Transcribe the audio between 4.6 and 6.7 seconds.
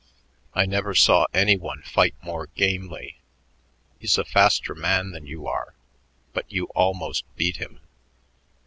man than you are, but you